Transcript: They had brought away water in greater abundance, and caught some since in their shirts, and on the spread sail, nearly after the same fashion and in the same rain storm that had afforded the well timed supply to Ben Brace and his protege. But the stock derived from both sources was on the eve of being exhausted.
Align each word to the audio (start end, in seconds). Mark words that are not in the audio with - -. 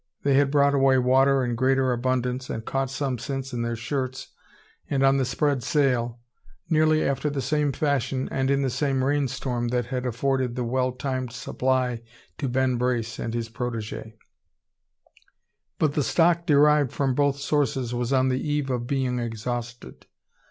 They 0.23 0.33
had 0.33 0.49
brought 0.49 0.73
away 0.73 0.97
water 0.97 1.45
in 1.45 1.53
greater 1.53 1.91
abundance, 1.91 2.49
and 2.49 2.65
caught 2.65 2.89
some 2.89 3.19
since 3.19 3.53
in 3.53 3.61
their 3.61 3.75
shirts, 3.75 4.29
and 4.89 5.03
on 5.03 5.17
the 5.17 5.25
spread 5.25 5.61
sail, 5.61 6.19
nearly 6.71 7.03
after 7.07 7.29
the 7.29 7.39
same 7.39 7.71
fashion 7.71 8.27
and 8.31 8.49
in 8.49 8.63
the 8.63 8.71
same 8.71 9.03
rain 9.03 9.27
storm 9.27 9.67
that 9.67 9.85
had 9.85 10.07
afforded 10.07 10.55
the 10.55 10.63
well 10.63 10.91
timed 10.91 11.31
supply 11.33 12.01
to 12.39 12.49
Ben 12.49 12.77
Brace 12.79 13.19
and 13.19 13.35
his 13.35 13.47
protege. 13.47 14.15
But 15.77 15.93
the 15.93 16.01
stock 16.01 16.47
derived 16.47 16.91
from 16.91 17.13
both 17.13 17.37
sources 17.37 17.93
was 17.93 18.11
on 18.11 18.29
the 18.29 18.41
eve 18.41 18.71
of 18.71 18.87
being 18.87 19.19
exhausted. 19.19 20.07